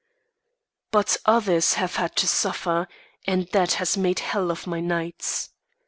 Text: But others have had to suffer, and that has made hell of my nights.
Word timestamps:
But 0.89 1.15
others 1.27 1.75
have 1.75 1.97
had 1.97 2.15
to 2.15 2.27
suffer, 2.27 2.87
and 3.27 3.47
that 3.51 3.73
has 3.73 3.97
made 3.97 4.17
hell 4.17 4.49
of 4.49 4.65
my 4.65 4.79
nights. 4.79 5.51